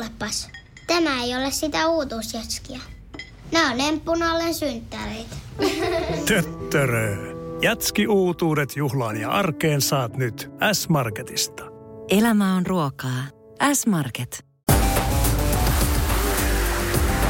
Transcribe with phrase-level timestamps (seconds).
[0.00, 0.48] Kuulepas,
[0.86, 2.80] tämä ei ole sitä uutuusjatskia.
[3.52, 5.36] Nämä on emppunallen synttäreitä.
[6.28, 7.16] Töttörö.
[7.62, 11.64] Jatski uutuudet juhlaan ja arkeen saat nyt S-Marketista.
[12.08, 13.22] Elämä on ruokaa.
[13.72, 14.44] S-Market.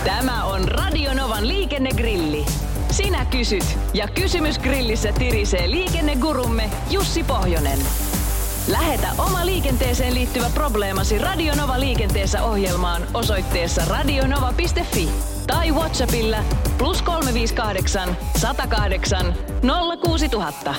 [0.05, 2.46] Tämä on Radionovan liikennegrilli.
[2.91, 7.79] Sinä kysyt ja kysymys grillissä tirisee liikennegurumme Jussi Pohjonen.
[8.69, 15.09] Lähetä oma liikenteeseen liittyvä probleemasi Radionova liikenteessä ohjelmaan osoitteessa radionova.fi
[15.47, 16.37] tai Whatsappilla
[16.79, 19.34] plus 358 108
[20.03, 20.75] 06000.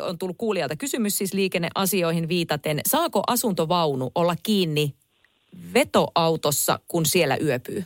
[0.00, 2.80] On tullut kuulijalta kysymys siis liikenneasioihin viitaten.
[2.86, 4.94] Saako asuntovaunu olla kiinni
[5.74, 7.84] vetoautossa, kun siellä yöpyy?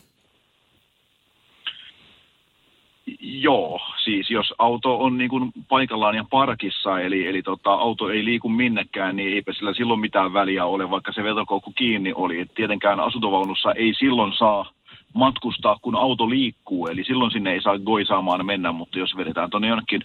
[3.21, 8.24] Joo, siis jos auto on niin kuin paikallaan ja parkissa, eli, eli tota, auto ei
[8.24, 12.41] liiku minnekään, niin eipä sillä silloin mitään väliä ole, vaikka se vetokoukku kiinni oli.
[12.41, 14.70] Et tietenkään asuntovaunussa ei silloin saa
[15.15, 19.68] matkustaa, kun auto liikkuu, eli silloin sinne ei saa goisaamaan mennä, mutta jos vedetään tuonne
[19.68, 20.02] jonnekin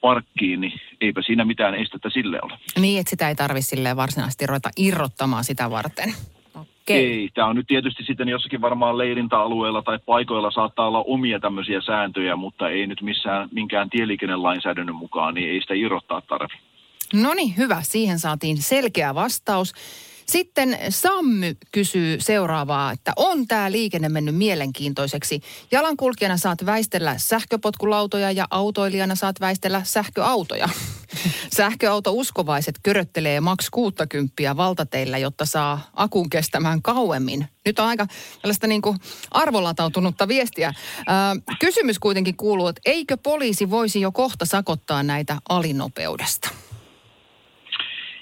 [0.00, 2.58] parkkiin, niin eipä siinä mitään estettä sille ole.
[2.80, 6.14] Niin, että sitä ei tarvitse varsinaisesti ruveta irrottamaan sitä varten.
[6.82, 6.96] Okay.
[6.96, 11.80] Ei, tämä on nyt tietysti sitten jossakin varmaan leirintäalueella tai paikoilla saattaa olla omia tämmöisiä
[11.80, 16.54] sääntöjä, mutta ei nyt missään minkään tieliikennelainsäädännön mukaan, niin ei sitä irrottaa tarvi.
[17.14, 17.82] No niin, hyvä.
[17.82, 19.72] Siihen saatiin selkeä vastaus.
[20.26, 25.40] Sitten Sammy kysyy seuraavaa, että on tämä liikenne mennyt mielenkiintoiseksi.
[25.72, 30.68] Jalankulkijana saat väistellä sähköpotkulautoja ja autoilijana saat väistellä sähköautoja.
[31.56, 37.48] Sähköauto-uskovaiset köröttelee maks 60 valtateillä, jotta saa akun kestämään kauemmin.
[37.66, 38.06] Nyt on aika
[38.42, 38.98] tällaista niin kuin
[39.30, 40.72] arvolatautunutta viestiä.
[41.06, 46.48] Ää, kysymys kuitenkin kuuluu, että eikö poliisi voisi jo kohta sakottaa näitä alinopeudesta?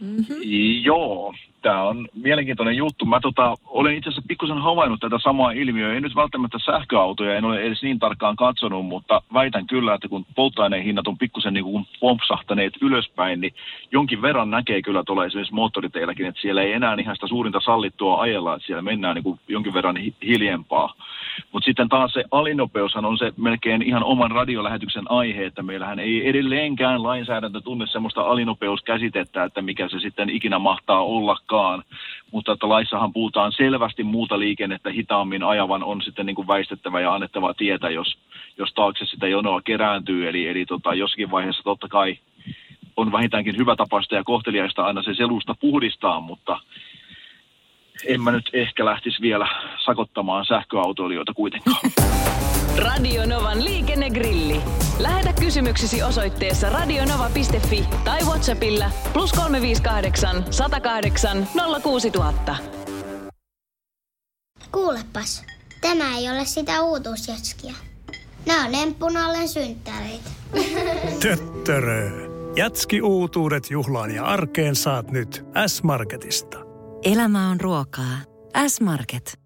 [0.00, 0.36] Mm-hmm.
[0.82, 3.06] Joo, tämä on mielenkiintoinen juttu.
[3.06, 5.94] Mä tota, olen itse asiassa pikkusen havainnut tätä samaa ilmiöä.
[5.94, 10.26] En nyt välttämättä sähköautoja, en ole edes niin tarkkaan katsonut, mutta väitän kyllä, että kun
[10.36, 13.54] polttoaineen hinnat on pikkusen niin kuin pompsahtaneet ylöspäin, niin
[13.92, 18.20] jonkin verran näkee kyllä tuolla esimerkiksi moottoriteilläkin, että siellä ei enää ihan sitä suurinta sallittua
[18.20, 20.94] ajella, että siellä mennään niin kuin jonkin verran hiljempaa.
[21.52, 26.28] Mutta sitten taas se alinopeushan on se melkein ihan oman radiolähetyksen aihe, että meillähän ei
[26.28, 31.82] edelleenkään lainsäädäntö tunne semmoista alinopeuskäsitettä, että mikä se sitten ikinä mahtaa ollakaan.
[32.30, 37.14] Mutta että laissahan puhutaan selvästi muuta liikennettä hitaammin ajavan on sitten niin kuin väistettävä ja
[37.14, 38.18] annettava tietä, jos,
[38.58, 40.28] jos taakse sitä jonoa kerääntyy.
[40.28, 42.18] Eli, eli tota, jossakin vaiheessa totta kai
[42.96, 46.60] on vähintäänkin hyvä tapaista ja kohteliaista aina se selusta puhdistaa, mutta
[48.06, 49.48] en mä nyt ehkä lähtisi vielä
[49.84, 51.90] sakottamaan sähköautoilijoita kuitenkaan.
[52.76, 54.60] Radio Novan liikennegrilli.
[54.98, 61.46] Lähetä kysymyksesi osoitteessa radionova.fi tai Whatsappilla plus 358 108
[61.82, 62.56] 06000.
[64.72, 65.46] Kuulepas,
[65.80, 67.74] tämä ei ole sitä uutuusjatskia.
[68.46, 70.30] Nämä on emppunallen synttäreitä.
[71.22, 72.30] Töttörö.
[72.56, 76.59] Jatski uutuudet juhlaan ja arkeen saat nyt S-Marketista.
[77.04, 78.18] Elämä on ruokaa.
[78.68, 79.40] S-Market.